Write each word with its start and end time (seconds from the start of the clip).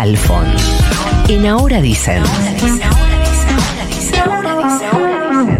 Halfon. 0.00 0.46
En 1.28 1.44
Ahora 1.44 1.82
Dicen. 1.82 2.22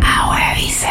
Ahora 0.03 0.55
Dicen. 0.57 0.91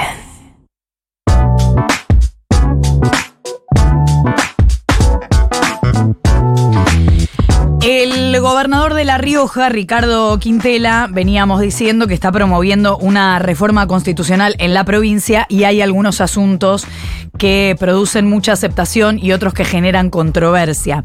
El 7.82 8.40
gobernador 8.40 8.94
de 8.94 9.04
La 9.04 9.18
Rioja, 9.18 9.70
Ricardo 9.70 10.38
Quintela, 10.38 11.08
veníamos 11.09 11.59
diciendo 11.59 12.05
que 12.05 12.13
está 12.13 12.31
promoviendo 12.31 13.00
una 13.00 13.40
reforma 13.40 13.88
constitucional 13.88 14.55
en 14.59 14.76
la 14.76 14.84
provincia 14.84 15.48
y 15.50 15.63
hay 15.63 15.81
algunos 15.81 16.22
asuntos 16.22 16.86
que 17.39 17.75
producen 17.79 18.29
mucha 18.29 18.52
aceptación 18.52 19.17
y 19.17 19.31
otros 19.31 19.55
que 19.55 19.66
generan 19.66 20.11
controversia. 20.11 21.03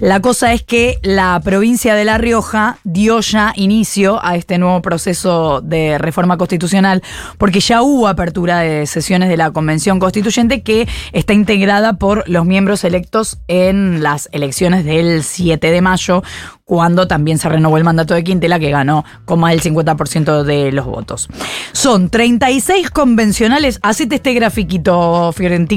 La 0.00 0.20
cosa 0.20 0.52
es 0.52 0.62
que 0.62 0.98
la 1.02 1.40
provincia 1.44 1.94
de 1.94 2.04
La 2.04 2.18
Rioja 2.18 2.78
dio 2.82 3.20
ya 3.20 3.52
inicio 3.54 4.18
a 4.24 4.34
este 4.34 4.58
nuevo 4.58 4.82
proceso 4.82 5.60
de 5.60 5.98
reforma 5.98 6.36
constitucional 6.36 7.02
porque 7.38 7.60
ya 7.60 7.82
hubo 7.82 8.08
apertura 8.08 8.58
de 8.60 8.86
sesiones 8.86 9.28
de 9.28 9.36
la 9.36 9.52
Convención 9.52 10.00
Constituyente 10.00 10.62
que 10.62 10.88
está 11.12 11.34
integrada 11.34 11.98
por 11.98 12.28
los 12.28 12.46
miembros 12.46 12.82
electos 12.82 13.38
en 13.46 14.02
las 14.02 14.28
elecciones 14.32 14.84
del 14.84 15.22
7 15.22 15.70
de 15.70 15.80
mayo 15.82 16.22
cuando 16.64 17.06
también 17.06 17.38
se 17.38 17.48
renovó 17.48 17.76
el 17.76 17.84
mandato 17.84 18.14
de 18.14 18.24
Quintela, 18.24 18.58
que 18.58 18.70
ganó 18.70 19.04
con 19.26 19.38
más 19.38 19.50
del 19.50 19.60
50% 19.60 20.44
de 20.44 20.72
los 20.72 20.86
votos. 20.86 21.28
Son 21.72 22.08
36 22.08 22.90
convencionales, 22.90 23.78
hacete 23.82 24.16
este 24.16 24.32
grafiquito, 24.32 25.32
Fiorentino, 25.32 25.73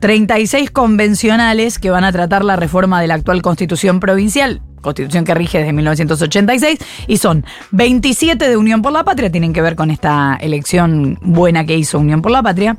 36 0.00 0.70
convencionales 0.70 1.78
que 1.78 1.90
van 1.90 2.04
a 2.04 2.12
tratar 2.12 2.44
la 2.44 2.56
reforma 2.56 3.00
de 3.00 3.06
la 3.06 3.14
actual 3.14 3.42
constitución 3.42 4.00
provincial, 4.00 4.62
constitución 4.80 5.24
que 5.24 5.34
rige 5.34 5.58
desde 5.58 5.72
1986, 5.72 6.78
y 7.06 7.16
son 7.18 7.44
27 7.72 8.48
de 8.48 8.56
Unión 8.56 8.82
por 8.82 8.92
la 8.92 9.04
Patria, 9.04 9.30
tienen 9.30 9.52
que 9.52 9.62
ver 9.62 9.76
con 9.76 9.90
esta 9.90 10.36
elección 10.40 11.18
buena 11.22 11.64
que 11.64 11.76
hizo 11.76 11.98
Unión 11.98 12.22
por 12.22 12.32
la 12.32 12.42
Patria. 12.42 12.76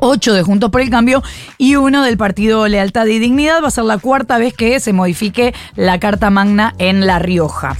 8 0.00 0.32
de 0.32 0.42
Juntos 0.42 0.70
por 0.70 0.80
el 0.80 0.90
Cambio 0.90 1.22
y 1.56 1.74
uno 1.74 2.04
del 2.04 2.16
Partido 2.16 2.68
Lealtad 2.68 3.06
y 3.06 3.18
Dignidad. 3.18 3.62
Va 3.62 3.68
a 3.68 3.72
ser 3.72 3.84
la 3.84 3.98
cuarta 3.98 4.38
vez 4.38 4.54
que 4.54 4.78
se 4.78 4.92
modifique 4.92 5.54
la 5.74 5.98
Carta 5.98 6.30
Magna 6.30 6.74
en 6.78 7.04
La 7.06 7.18
Rioja. 7.18 7.76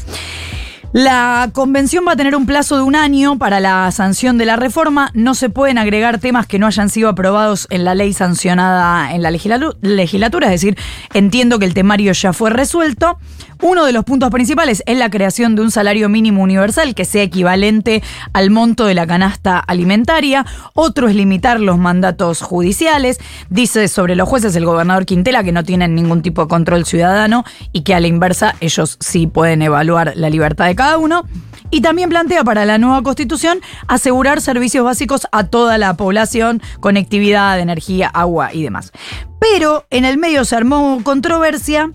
La 0.92 1.50
convención 1.53 2.05
va 2.08 2.12
a 2.12 2.17
tener 2.17 2.34
un 2.34 2.47
plazo 2.47 2.77
de 2.77 2.83
un 2.83 2.97
año 2.97 3.36
para 3.36 3.61
la 3.61 3.91
sanción 3.91 4.39
de 4.39 4.47
la 4.47 4.56
reforma. 4.56 5.11
No 5.12 5.34
se 5.34 5.50
pueden 5.50 5.77
agregar 5.77 6.19
temas 6.19 6.47
que 6.47 6.58
no 6.58 6.67
hayan 6.67 6.89
sido 6.89 7.11
aprobados 7.11 7.67
en 7.69 7.84
la 7.84 7.94
ley 7.94 8.14
sancionada 8.14 9.12
en 9.12 9.22
la 9.22 9.31
legislatura, 9.31 10.47
es 10.47 10.62
decir, 10.62 10.78
entiendo 11.12 11.59
que 11.59 11.66
el 11.66 11.75
temario 11.75 12.12
ya 12.12 12.33
fue 12.33 12.48
resuelto. 12.48 13.19
Uno 13.61 13.84
de 13.84 13.92
los 13.92 14.05
puntos 14.05 14.31
principales 14.31 14.84
es 14.87 14.97
la 14.97 15.11
creación 15.11 15.56
de 15.56 15.62
un 15.62 15.73
salario 15.73 16.09
mínimo 16.09 16.42
universal 16.42 16.95
que 16.95 17.05
sea 17.05 17.25
equivalente 17.25 18.05
al 18.33 18.50
monto 18.50 18.87
de 18.87 18.95
la 18.95 19.05
canasta 19.05 19.59
alimentaria. 19.59 20.47
Otro 20.75 21.09
es 21.09 21.17
limitar 21.17 21.59
los 21.59 21.77
mandatos 21.77 22.41
judiciales. 22.41 23.19
Dice 23.50 23.89
sobre 23.89 24.15
los 24.15 24.28
jueces 24.28 24.55
el 24.55 24.65
gobernador 24.65 25.06
Quintela 25.06 25.42
que 25.42 25.50
no 25.50 25.65
tienen 25.65 25.97
ningún 25.97 26.23
tipo 26.23 26.42
de 26.42 26.48
control 26.48 26.87
ciudadano 26.87 27.45
y 27.73 27.83
que 27.83 27.97
a 27.97 28.00
la 28.00 28.06
inversa 28.06 28.55
ellos 28.61 28.97
sí 29.00 29.27
pueden 29.27 29.61
evaluar 29.62 30.12
la 30.15 30.31
libertad 30.31 30.67
de 30.67 30.77
cada 30.77 30.97
uno. 30.97 31.25
Y 31.70 31.81
también 31.81 32.11
plantea 32.11 32.45
para 32.45 32.65
la 32.65 32.78
nueva 32.78 33.03
constitución 33.03 33.59
asegurar 33.89 34.41
servicios 34.41 34.84
básicos 34.84 35.27
a 35.33 35.45
toda 35.45 35.78
la 35.78 35.95
población, 35.95 36.62
conectividad, 36.78 37.59
energía, 37.59 38.09
agua 38.09 38.55
y 38.55 38.62
demás. 38.62 38.93
Pero 39.41 39.84
en 39.91 40.05
el 40.05 40.17
medio 40.17 40.45
se 40.45 40.55
armó 40.55 41.00
controversia 41.03 41.93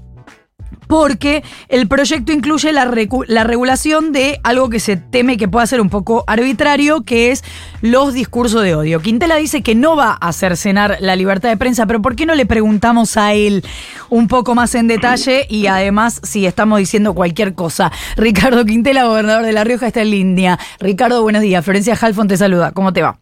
porque 0.87 1.43
el 1.69 1.87
proyecto 1.87 2.31
incluye 2.31 2.71
la, 2.71 2.85
regulación 2.85 4.11
de 4.11 4.39
algo 4.43 4.69
que 4.69 4.79
se 4.79 4.97
teme 4.97 5.37
que 5.37 5.47
pueda 5.47 5.65
ser 5.65 5.81
un 5.81 5.89
poco 5.89 6.23
arbitrario, 6.27 7.01
que 7.03 7.31
es 7.31 7.43
los 7.81 8.13
discursos 8.13 8.63
de 8.63 8.75
odio. 8.75 8.99
Quintela 8.99 9.35
dice 9.37 9.61
que 9.61 9.75
no 9.75 9.95
va 9.95 10.13
a 10.13 10.33
cercenar 10.33 10.97
la 10.99 11.15
libertad 11.15 11.49
de 11.49 11.57
prensa, 11.57 11.85
pero 11.85 12.01
¿por 12.01 12.15
qué 12.15 12.25
no 12.25 12.35
le 12.35 12.45
preguntamos 12.45 13.17
a 13.17 13.33
él 13.33 13.63
un 14.09 14.27
poco 14.27 14.55
más 14.55 14.75
en 14.75 14.87
detalle 14.87 15.45
y 15.49 15.67
además 15.67 16.21
si 16.23 16.45
estamos 16.45 16.79
diciendo 16.79 17.13
cualquier 17.13 17.53
cosa? 17.53 17.91
Ricardo 18.15 18.65
Quintela, 18.65 19.05
gobernador 19.05 19.45
de 19.45 19.53
La 19.53 19.63
Rioja, 19.63 19.87
está 19.87 20.01
en 20.01 20.11
línea. 20.11 20.59
Ricardo, 20.79 21.21
buenos 21.23 21.41
días. 21.41 21.63
Florencia 21.63 21.97
Halfon 21.99 22.27
te 22.27 22.37
saluda. 22.37 22.71
¿Cómo 22.71 22.93
te 22.93 23.01
va? 23.01 23.19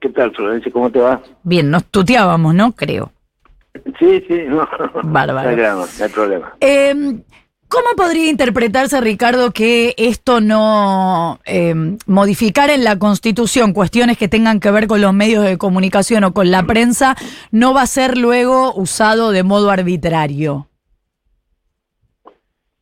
¿Qué 0.00 0.08
tal, 0.08 0.34
Florencia? 0.34 0.72
¿Cómo 0.72 0.90
te 0.90 0.98
va? 0.98 1.20
Bien, 1.42 1.70
nos 1.70 1.84
tuteábamos, 1.84 2.54
¿no? 2.54 2.72
Creo. 2.72 3.12
Sí, 3.98 4.24
sí, 4.26 4.42
no. 4.48 4.68
Bárbaro. 5.04 5.50
No 5.76 5.86
hay, 6.04 6.10
problema. 6.10 6.54
Em, 6.60 7.22
¿Cómo 7.68 7.90
podría 7.96 8.28
interpretarse, 8.28 9.00
Ricardo, 9.00 9.52
que 9.52 9.94
esto 9.96 10.40
no 10.40 11.38
eh, 11.44 11.72
modificar 12.06 12.68
en 12.68 12.82
la 12.82 12.98
Constitución 12.98 13.72
cuestiones 13.72 14.18
que 14.18 14.26
tengan 14.26 14.58
que 14.58 14.72
ver 14.72 14.88
con 14.88 15.00
los 15.00 15.14
medios 15.14 15.44
de 15.44 15.56
comunicación 15.56 16.24
o 16.24 16.32
con 16.32 16.50
la 16.50 16.64
prensa 16.64 17.14
no 17.52 17.72
va 17.72 17.82
a 17.82 17.86
ser 17.86 18.18
luego 18.18 18.74
usado 18.74 19.30
de 19.30 19.44
modo 19.44 19.70
arbitrario? 19.70 20.66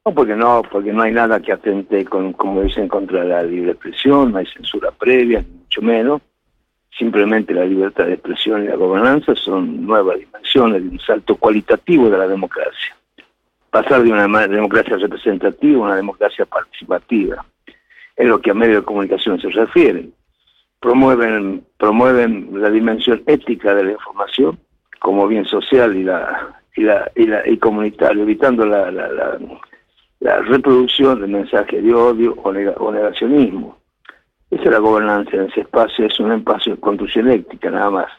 No, 0.07 0.15
porque 0.15 0.35
no, 0.35 0.63
porque 0.73 0.91
no 0.91 1.03
hay 1.03 1.13
nada 1.13 1.39
que 1.41 1.53
atente, 1.53 2.07
con, 2.07 2.33
como 2.33 2.63
dicen, 2.63 2.89
contra 2.89 3.25
la 3.25 3.43
libre 3.43 3.73
expresión, 3.73 4.33
no 4.33 4.39
hay 4.39 4.47
censura 4.47 4.91
previa, 4.91 5.43
ni 5.43 5.55
mucho 5.59 5.83
menos 5.83 6.23
simplemente 6.97 7.55
la 7.55 7.65
libertad 7.65 8.07
de 8.07 8.15
expresión 8.15 8.65
y 8.65 8.69
la 8.69 8.77
gobernanza 8.77 9.35
son 9.35 9.87
nuevas 9.87 10.19
dimensiones 10.19 10.83
de 10.83 10.89
un 10.89 11.01
salto 11.01 11.37
cualitativo 11.37 12.11
de 12.11 12.19
la 12.19 12.29
democracia. 12.29 12.97
Pasar 13.71 14.03
de 14.03 14.11
una 14.11 14.47
democracia 14.47 14.97
representativa 14.97 15.79
a 15.79 15.87
una 15.87 15.97
democracia 15.97 16.47
participativa, 16.47 17.45
es 18.17 18.27
lo 18.27 18.41
que 18.41 18.51
a 18.51 18.55
medios 18.55 18.81
de 18.81 18.87
comunicación 18.87 19.41
se 19.41 19.49
refiere. 19.51 20.09
Promueven, 20.81 21.65
promueven 21.77 22.51
la 22.53 22.71
dimensión 22.71 23.23
ética 23.27 23.75
de 23.75 23.85
la 23.85 23.93
información 23.93 24.59
como 24.99 25.29
bien 25.29 25.45
social 25.45 25.97
y 25.97 26.03
la 26.03 26.57
y 26.75 26.83
la 26.83 27.11
y, 27.15 27.27
la, 27.27 27.49
y 27.49 27.57
comunitario, 27.59 28.23
evitando 28.23 28.67
la, 28.67 28.91
la, 28.91 29.09
la, 29.09 29.39
la 30.21 30.39
reproducción 30.43 31.21
de 31.21 31.27
mensajes 31.27 31.83
de 31.83 31.95
odio 31.95 32.35
o, 32.35 32.49
o 32.49 32.93
negacionismo 32.93 33.78
esa 34.59 34.69
es 34.69 34.73
la 34.73 34.79
gobernanza 34.79 35.37
en 35.37 35.43
ese 35.43 35.61
espacio, 35.61 36.07
es 36.07 36.19
un 36.19 36.33
espacio 36.33 36.75
de 36.75 36.81
construcción 36.81 37.29
eléctrica 37.29 37.71
nada 37.71 37.91
más. 37.91 38.13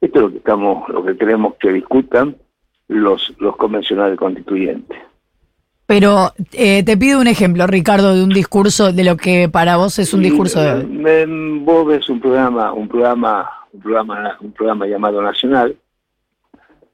Esto 0.00 0.18
es 0.18 0.24
lo 0.24 0.30
que 0.30 0.38
estamos, 0.38 0.88
lo 0.88 1.04
que 1.04 1.16
queremos 1.16 1.54
que 1.58 1.72
discutan 1.72 2.36
los, 2.88 3.32
los 3.38 3.56
convencionales 3.56 4.18
constituyentes. 4.18 4.98
Pero 5.86 6.32
eh, 6.52 6.82
te 6.82 6.96
pido 6.96 7.20
un 7.20 7.28
ejemplo, 7.28 7.66
Ricardo, 7.66 8.14
de 8.14 8.22
un 8.22 8.30
discurso 8.30 8.92
de 8.92 9.04
lo 9.04 9.16
que 9.16 9.48
para 9.48 9.76
vos 9.76 9.98
es 9.98 10.12
un 10.12 10.22
discurso 10.22 10.60
de. 10.60 11.26
vos 11.60 11.86
ves 11.86 12.08
un 12.08 12.20
programa, 12.20 12.72
un 12.72 12.88
programa, 12.88 13.48
un 13.72 13.80
programa, 13.80 14.36
un 14.40 14.52
programa 14.52 14.86
llamado 14.86 15.22
Nacional, 15.22 15.76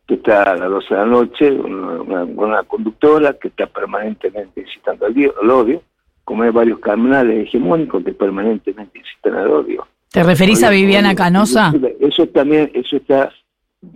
que 0.06 0.14
está 0.14 0.42
a 0.42 0.56
las 0.56 0.68
12 0.68 0.94
de 0.94 1.00
la 1.00 1.06
noche, 1.06 1.50
una, 1.50 2.24
una 2.24 2.62
conductora 2.64 3.32
que 3.32 3.48
está 3.48 3.66
permanentemente 3.66 4.60
incitando 4.60 5.06
al 5.06 5.50
odio, 5.50 5.82
como 6.24 6.42
hay 6.42 6.50
varios 6.50 6.78
canales 6.78 7.46
hegemónicos 7.46 8.04
que 8.04 8.12
permanentemente 8.12 8.98
incitan 8.98 9.34
al 9.34 9.50
odio. 9.50 9.86
¿Te 10.10 10.22
referís 10.22 10.62
a 10.62 10.70
Viviana 10.70 11.14
Canosa? 11.14 11.72
Eso 11.98 12.26
también, 12.28 12.70
eso 12.74 12.96
está, 12.96 13.32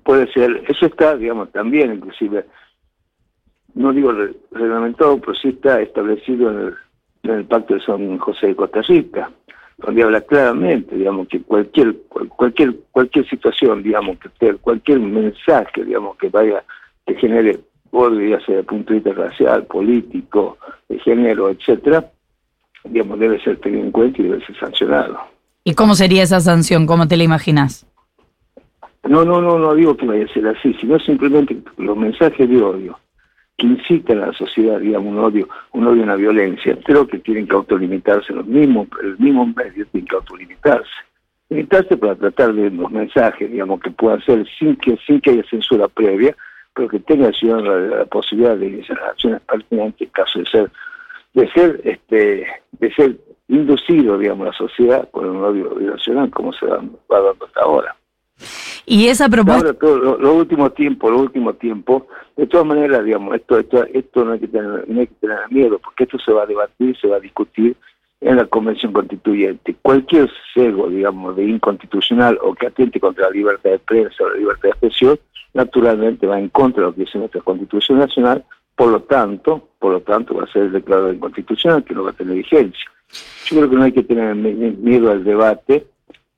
puede 0.03 0.32
ser, 0.32 0.64
eso 0.66 0.87
está, 0.87 1.14
digamos, 1.16 1.53
también 1.53 1.92
inclusive, 1.92 2.47
no 3.75 3.92
digo 3.92 4.12
reglamentado, 4.50 5.20
pero 5.20 5.34
sí 5.34 5.48
está 5.48 5.81
establecido 5.81 6.50
en 6.50 6.75
el, 7.31 7.44
Pacto 7.44 7.75
de 7.75 7.81
San 7.81 8.19
José 8.19 8.47
de 8.47 8.56
Costa 8.56 8.81
Rica, 8.82 9.31
donde 9.78 10.04
habla 10.04 10.20
claramente, 10.20 10.97
digamos, 10.97 11.28
que 11.28 11.43
cualquier, 11.43 11.96
cualquier, 12.08 12.76
cualquier 12.93 13.29
situación, 13.29 13.82
digamos, 13.82 14.17
que 14.19 14.55
cualquier 14.55 15.00
mensaje, 15.00 15.84
digamos, 15.84 16.17
que 16.17 16.29
vaya, 16.29 16.64
que 17.05 17.14
genere 17.17 17.58
odio, 17.90 18.29
ya 18.29 18.44
sea 18.44 18.56
desde 18.56 18.61
el 18.61 18.67
punto 18.67 18.94
de 18.94 19.00
vista 19.00 19.12
racial, 19.12 19.67
político, 19.67 20.56
de 20.88 20.99
género, 21.00 21.50
etcétera, 21.50 22.11
digamos, 22.88 23.19
debe 23.19 23.41
ser 23.43 23.59
tenido 23.59 23.85
en 23.85 23.91
cuenta 23.91 24.21
y 24.21 24.25
debe 24.25 24.44
ser 24.44 24.59
sancionado. 24.59 25.19
¿Y 25.65 25.75
cómo 25.75 25.94
sería 25.94 26.23
esa 26.23 26.41
sanción? 26.41 26.87
¿Cómo 26.87 27.09
te 27.09 27.17
la 27.17 27.25
imaginas? 27.25 27.87
No, 29.09 29.25
no, 29.25 29.41
no, 29.41 29.59
no 29.59 29.75
digo 29.75 29.97
que 29.97 30.06
vaya 30.06 30.25
a 30.25 30.33
ser 30.33 30.47
así, 30.49 30.75
sino 30.81 30.99
simplemente 30.99 31.56
los 31.77 31.97
mensajes 31.97 32.49
de 32.49 32.62
odio 32.62 32.99
que 33.56 33.67
incitan 33.67 34.23
a 34.23 34.27
la 34.27 34.33
sociedad, 34.33 34.81
digamos, 34.81 35.12
un 35.12 35.19
odio, 35.19 35.49
un 35.73 35.87
odio, 35.87 36.03
una 36.03 36.17
violencia, 36.17 36.77
creo 36.85 37.06
que 37.06 37.19
tienen 37.19 37.47
que 37.47 37.55
autolimitarse 37.55 38.33
los 38.33 38.47
mismos, 38.47 38.89
el 39.03 39.19
mismo 39.19 39.47
medios 39.47 39.89
tienen 39.91 40.06
que 40.06 40.17
autolimitarse. 40.17 40.91
Limitarse 41.49 41.97
para 41.97 42.17
tratar 42.17 42.53
de 42.53 42.71
los 42.71 42.91
mensajes, 42.91 43.50
digamos, 43.50 43.81
que 43.81 43.91
puedan 43.91 44.21
ser 44.23 44.47
sin 44.59 44.77
que, 44.77 44.99
sin 45.06 45.21
que 45.21 45.31
haya 45.31 45.44
censura 45.49 45.89
previa, 45.89 46.37
pero 46.75 46.89
que 46.89 46.99
tenga 47.00 47.29
el 47.29 47.35
ciudadano 47.35 47.79
la, 47.79 48.05
posibilidad 48.05 48.56
de 48.56 48.67
iniciar 48.67 48.99
acciones 48.99 49.41
pertinentes 49.43 50.03
en 50.03 50.12
caso 50.12 50.39
de 50.41 50.47
ser 50.47 50.71
de 51.37 51.49
ser 51.53 51.81
este 51.85 52.47
de 52.73 52.94
ser 52.94 53.17
inducido 53.49 54.19
digamos 54.19 54.47
la 54.47 54.53
sociedad 54.55 55.09
por 55.11 55.25
un 55.25 55.44
odio 55.44 55.71
nacional 55.79 56.31
como 56.31 56.53
se 56.55 56.67
va, 56.67 56.79
dando 56.79 57.47
hasta 57.47 57.61
ahora 57.61 57.94
Y 58.87 59.09
esa 59.09 59.29
propuesta... 59.29 59.67
Ahora, 59.67 59.79
todo, 59.79 59.97
lo, 59.99 60.19
lo 60.19 60.35
último 60.35 60.71
tiempo, 60.71 61.11
lo 61.11 61.19
último 61.19 61.55
tiempo, 61.55 62.06
de 62.37 62.47
todas 62.47 62.67
maneras, 62.67 63.05
digamos, 63.05 63.35
esto, 63.35 63.59
esto, 63.59 63.85
esto 63.93 64.25
no, 64.25 64.33
hay 64.33 64.38
que 64.38 64.47
tener, 64.47 64.85
no 64.88 65.00
hay 65.00 65.09
que 65.09 65.15
tener 65.21 65.38
miedo, 65.50 65.81
porque 65.81 66.05
esto 66.05 66.19
se 66.19 66.33
va 66.33 66.44
a 66.44 66.47
debatir, 66.47 66.97
se 67.00 67.09
va 67.09 67.17
a 67.17 67.21
discutir 67.21 67.77
en 68.21 68.37
la 68.37 68.47
Convención 68.47 68.93
Constituyente. 68.93 69.75
Cualquier 69.82 70.31
sesgo, 70.55 70.89
digamos, 70.89 71.35
de 71.35 71.44
inconstitucional 71.44 72.39
o 72.43 72.55
que 72.55 72.69
atente 72.69 73.00
contra 73.00 73.25
la 73.25 73.31
libertad 73.31 73.71
de 73.71 73.79
prensa 73.81 74.23
o 74.23 74.29
la 74.29 74.37
libertad 74.37 74.62
de 74.62 74.71
expresión, 74.71 75.19
naturalmente 75.53 76.27
va 76.27 76.39
en 76.39 76.49
contra 76.50 76.82
de 76.82 76.87
lo 76.89 76.94
que 76.94 77.00
dice 77.03 77.19
nuestra 77.19 77.41
Constitución 77.41 77.99
Nacional, 77.99 78.44
por 78.76 78.88
lo 78.88 79.00
tanto, 79.02 79.70
por 79.78 79.93
lo 79.93 80.00
tanto 80.00 80.34
va 80.34 80.44
a 80.44 80.52
ser 80.52 80.70
declarado 80.70 81.12
inconstitucional, 81.12 81.82
que 81.82 81.94
no 81.94 82.05
va 82.05 82.11
a 82.11 82.12
tener 82.12 82.37
vigencia. 82.37 82.90
Yo 83.46 83.56
creo 83.56 83.70
que 83.70 83.76
no 83.76 83.82
hay 83.82 83.93
que 83.93 84.02
tener 84.02 84.34
miedo 84.34 85.11
al 85.11 85.25
debate, 85.25 85.87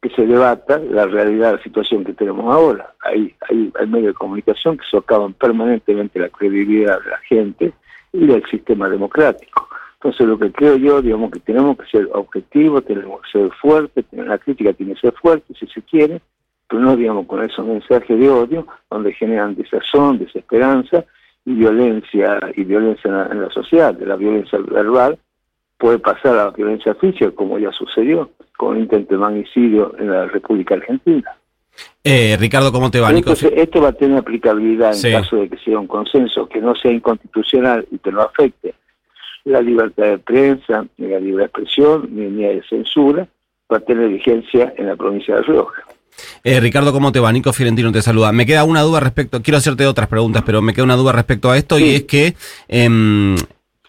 que 0.01 0.11
se 0.11 0.27
debata 0.27 0.79
la 0.79 1.07
realidad, 1.07 1.57
la 1.57 1.63
situación 1.63 2.05
que 2.05 2.13
tenemos 2.13 2.55
ahora. 2.55 2.95
Hay, 3.05 3.35
hay, 3.51 3.73
hay 3.79 3.87
medios 3.89 4.09
de 4.09 4.15
comunicación 4.15 4.79
que 4.79 4.85
socavan 4.89 5.33
permanentemente 5.33 6.21
la 6.21 6.29
credibilidad 6.29 7.03
de 7.03 7.11
la 7.11 7.19
gente 7.29 7.73
y 8.13 8.27
del 8.27 8.45
sistema 8.47 8.89
democrático. 8.89 9.69
Entonces 9.95 10.29
lo 10.29 10.39
que 10.39 10.53
creo 10.53 10.77
yo, 10.77 11.03
digamos 11.03 11.33
que 11.33 11.41
tenemos 11.41 11.77
que 11.77 11.87
ser 11.87 12.09
objetivos, 12.13 12.85
tenemos 12.85 13.21
que 13.23 13.41
ser 13.41 13.51
fuertes, 13.61 14.05
la 14.13 14.39
crítica 14.39 14.73
tiene 14.73 14.95
que 14.95 15.01
ser 15.01 15.15
fuerte 15.15 15.53
si 15.59 15.67
se 15.67 15.83
quiere, 15.83 16.21
pero 16.69 16.81
no 16.81 16.95
digamos 16.95 17.27
con 17.27 17.43
esos 17.43 17.67
mensajes 17.67 18.17
de 18.17 18.31
odio 18.31 18.65
donde 18.89 19.13
generan 19.15 19.57
desazón, 19.57 20.19
desesperanza 20.19 21.05
y 21.49 21.55
violencia 21.55 22.39
y 22.55 22.65
violencia 22.65 23.09
en 23.09 23.17
la, 23.17 23.27
en 23.27 23.43
la 23.43 23.51
sociedad, 23.51 23.95
de 23.95 24.05
la 24.05 24.17
violencia 24.17 24.59
verbal 24.59 25.19
puede 25.79 25.99
pasar 25.99 26.39
a 26.39 26.45
la 26.45 26.51
violencia 26.51 26.95
física 26.97 27.31
como 27.31 27.59
ya 27.59 27.73
sucedió 27.73 28.31
con 28.59 28.77
un 28.77 28.83
intento 28.83 29.15
de 29.15 29.19
magnicidio 29.19 29.95
en 29.99 30.11
la 30.11 30.27
República 30.27 30.75
Argentina. 30.75 31.35
Eh, 32.05 32.37
Ricardo, 32.39 32.71
¿cómo 32.71 32.91
te 32.91 33.01
va, 33.01 33.11
Entonces, 33.11 33.53
esto 33.57 33.81
va 33.81 33.91
a 33.91 33.93
tener 33.93 34.19
aplicabilidad 34.19 34.93
en 34.95 35.13
caso 35.13 35.37
de 35.37 35.49
que 35.49 35.57
sea 35.59 35.79
un 35.79 35.87
consenso 35.87 36.49
que 36.49 36.61
no 36.61 36.75
sea 36.75 36.93
inconstitucional 36.93 37.87
y 37.91 37.99
que 37.99 38.13
no 38.13 38.21
afecte 38.21 38.75
la 39.45 39.63
libertad 39.63 40.05
de 40.05 40.19
prensa, 40.19 40.85
ni 40.99 41.09
la 41.09 41.21
libre 41.21 41.45
expresión, 41.45 42.09
ni, 42.11 42.27
ni 42.27 42.43
de 42.43 42.63
censura, 42.69 43.27
va 43.73 43.79
a 43.79 43.81
tener 43.81 44.09
vigencia 44.09 44.75
en 44.77 44.89
la 44.89 44.97
provincia 44.97 45.37
de 45.37 45.43
Rioja. 45.43 45.83
Eh, 46.45 46.61
Ricardo, 46.61 46.93
¿cómo 46.93 47.13
te 47.13 47.21
va? 47.21 47.33
Nico 47.33 47.53
Fiorentino 47.53 47.93
te 47.93 48.03
saluda. 48.03 48.33
Me 48.33 48.47
queda 48.47 48.65
una 48.65 48.83
duda 48.83 49.01
respecto, 49.01 49.43
quiero 49.43 49.59
hacerte 49.59 49.87
otras 49.87 50.09
preguntas, 50.09 50.43
pero 50.45 50.63
me 50.63 50.75
queda 50.75 50.85
una 50.85 50.97
duda 50.97 51.13
respecto 51.13 51.51
a 51.51 51.57
esto 51.57 51.79
sí. 51.79 51.85
y 51.85 51.95
es 51.95 52.03
que 52.05 52.35
eh, 52.69 53.37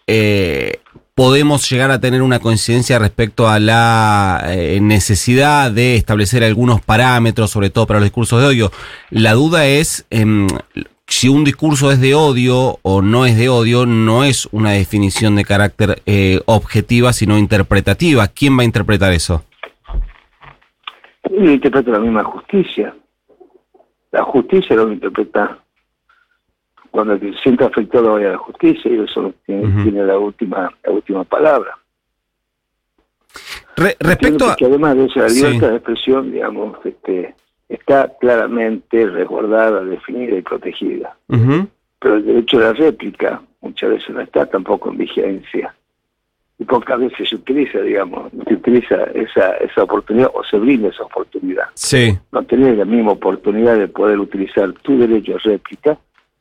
eh, 0.06 0.80
podemos 1.20 1.68
llegar 1.68 1.90
a 1.90 2.00
tener 2.00 2.22
una 2.22 2.38
coincidencia 2.38 2.98
respecto 2.98 3.46
a 3.46 3.58
la 3.60 4.42
eh, 4.46 4.78
necesidad 4.80 5.70
de 5.70 5.96
establecer 5.96 6.42
algunos 6.42 6.80
parámetros, 6.80 7.50
sobre 7.50 7.68
todo 7.68 7.86
para 7.86 8.00
los 8.00 8.06
discursos 8.06 8.40
de 8.40 8.46
odio. 8.46 8.72
La 9.10 9.34
duda 9.34 9.66
es 9.66 10.06
eh, 10.10 10.46
si 11.06 11.28
un 11.28 11.44
discurso 11.44 11.90
es 11.90 12.00
de 12.00 12.14
odio 12.14 12.78
o 12.82 13.02
no 13.02 13.26
es 13.26 13.36
de 13.36 13.48
odio, 13.48 13.84
no 13.84 14.24
es 14.24 14.48
una 14.52 14.70
definición 14.70 15.36
de 15.36 15.44
carácter 15.44 16.00
eh, 16.06 16.40
objetiva, 16.46 17.12
sino 17.12 17.36
interpretativa. 17.36 18.28
¿Quién 18.28 18.56
va 18.56 18.62
a 18.62 18.64
interpretar 18.64 19.12
eso? 19.12 19.44
Lo 21.28 21.50
interpreta 21.50 21.90
la 21.90 21.98
misma 21.98 22.24
justicia. 22.24 22.94
La 24.12 24.22
justicia 24.24 24.76
lo 24.76 24.90
interpreta 24.92 25.58
cuando 26.90 27.18
se 27.18 27.32
sienta 27.42 27.66
afectado 27.66 28.14
vaya 28.14 28.30
a 28.30 28.32
la 28.32 28.38
justicia 28.38 28.90
y 28.90 28.98
eso 28.98 29.32
tiene, 29.46 29.62
uh 29.62 29.68
-huh. 29.68 29.82
tiene 29.84 30.04
la 30.04 30.18
última 30.18 30.72
la 30.82 30.92
última 30.92 31.24
palabra. 31.24 31.78
Re 33.76 33.96
respecto 34.00 34.50
a... 34.50 34.56
Que 34.56 34.66
además 34.66 34.96
de 34.96 35.04
eso, 35.06 35.20
la 35.20 35.28
libertad 35.28 35.66
sí. 35.66 35.70
de 35.70 35.76
expresión, 35.76 36.32
digamos, 36.32 36.78
este, 36.84 37.34
está 37.68 38.12
claramente 38.20 39.06
resguardada, 39.06 39.84
definida 39.84 40.36
y 40.36 40.42
protegida. 40.42 41.16
Uh 41.28 41.36
-huh. 41.36 41.68
Pero 42.00 42.16
el 42.16 42.24
derecho 42.26 42.58
a 42.58 42.60
la 42.60 42.72
réplica 42.72 43.40
muchas 43.60 43.90
veces 43.90 44.10
no 44.10 44.20
está 44.20 44.46
tampoco 44.46 44.90
en 44.90 44.98
vigencia. 44.98 45.74
Y 46.60 46.64
pocas 46.64 47.00
veces 47.00 47.28
se 47.28 47.36
utiliza, 47.36 47.80
digamos, 47.80 48.30
se 48.46 48.54
utiliza 48.54 49.04
esa, 49.14 49.56
esa 49.56 49.82
oportunidad 49.82 50.30
o 50.34 50.44
se 50.44 50.58
brinda 50.58 50.88
esa 50.88 51.04
oportunidad. 51.04 51.64
Sí. 51.74 52.16
No 52.30 52.42
tener 52.44 52.76
la 52.76 52.84
misma 52.84 53.12
oportunidad 53.12 53.78
de 53.78 53.88
poder 53.88 54.20
utilizar 54.20 54.70
tu 54.82 54.98
derecho 54.98 55.36
a 55.36 55.38
réplica 55.38 55.98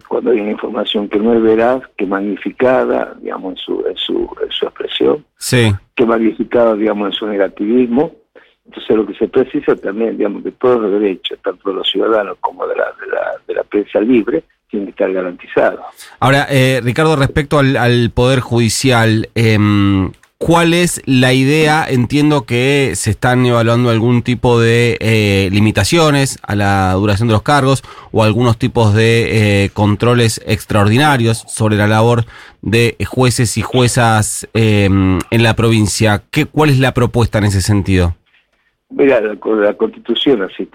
cuando 0.09 0.31
hay 0.31 0.41
una 0.41 0.51
información 0.51 1.07
que 1.07 1.19
no 1.19 1.33
es 1.33 1.41
veraz, 1.41 1.83
que 1.95 2.05
magnificada, 2.05 3.15
digamos, 3.21 3.51
en 3.51 3.57
su, 3.57 3.85
en 3.87 3.95
su, 3.95 4.29
en 4.43 4.51
su 4.51 4.65
expresión, 4.65 5.25
sí. 5.37 5.71
que 5.95 6.05
magnificada, 6.05 6.75
digamos, 6.75 7.07
en 7.07 7.13
su 7.13 7.27
negativismo. 7.27 8.11
Entonces 8.65 8.97
lo 8.97 9.05
que 9.05 9.13
se 9.13 9.27
precisa 9.27 9.75
también, 9.75 10.17
digamos, 10.17 10.43
que 10.43 10.51
todos 10.51 10.81
los 10.81 10.99
derechos, 10.99 11.39
tanto 11.43 11.69
de 11.69 11.75
los 11.75 11.89
ciudadanos 11.89 12.37
como 12.41 12.67
de 12.67 12.75
la, 12.75 12.85
de 12.85 13.07
la, 13.07 13.31
de 13.47 13.53
la 13.53 13.63
prensa 13.63 14.01
libre, 14.01 14.43
tienen 14.69 14.87
que 14.87 14.91
estar 14.91 15.11
garantizados. 15.11 15.81
Ahora, 16.19 16.47
eh, 16.49 16.81
Ricardo, 16.83 17.15
respecto 17.15 17.59
al, 17.59 17.75
al 17.75 18.11
Poder 18.11 18.39
Judicial, 18.39 19.29
eh, 19.35 19.57
¿Cuál 20.41 20.73
es 20.73 21.01
la 21.05 21.33
idea? 21.33 21.85
Entiendo 21.85 22.45
que 22.45 22.93
se 22.95 23.09
están 23.09 23.45
evaluando 23.45 23.89
algún 23.89 24.21
tipo 24.21 24.57
de 24.57 24.97
eh, 25.01 25.49
limitaciones 25.51 26.39
a 26.43 26.55
la 26.55 26.93
duración 26.93 27.27
de 27.27 27.33
los 27.33 27.41
cargos 27.41 27.83
o 28.13 28.23
algunos 28.23 28.57
tipos 28.57 28.93
de 28.93 29.65
eh, 29.65 29.69
controles 29.73 30.41
extraordinarios 30.47 31.39
sobre 31.39 31.75
la 31.75 31.87
labor 31.87 32.23
de 32.61 32.95
jueces 33.05 33.57
y 33.57 33.63
juezas 33.63 34.47
eh, 34.53 34.85
en 34.85 35.43
la 35.43 35.55
provincia. 35.57 36.23
¿Qué, 36.31 36.45
¿Cuál 36.45 36.69
es 36.69 36.79
la 36.79 36.93
propuesta 36.93 37.39
en 37.39 37.43
ese 37.43 37.61
sentido? 37.61 38.15
Mira, 38.91 39.19
la, 39.19 39.37
la 39.43 39.73
Constitución, 39.73 40.43
así 40.43 40.69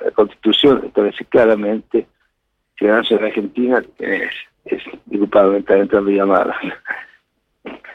la 0.00 0.10
Constitución 0.12 0.80
establece 0.86 1.24
claramente 1.24 2.06
que 2.76 2.86
la 2.86 2.96
nación 2.96 3.24
argentina 3.24 3.82
es, 3.98 4.30
es 4.64 4.82
disculpame, 5.06 5.58
está 5.58 5.76
llamadas 5.82 6.56